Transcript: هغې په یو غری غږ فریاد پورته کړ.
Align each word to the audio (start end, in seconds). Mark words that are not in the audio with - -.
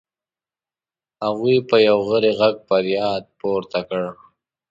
هغې 1.23 1.55
په 1.69 1.77
یو 1.87 1.97
غری 2.09 2.31
غږ 2.39 2.55
فریاد 2.69 3.23
پورته 3.39 3.79
کړ. 3.89 4.03